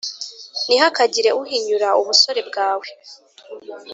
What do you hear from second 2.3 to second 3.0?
bwa we